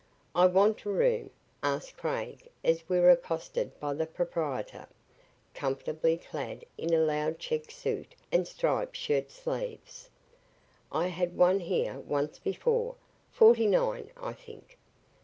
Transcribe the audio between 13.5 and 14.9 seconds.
nine, I think."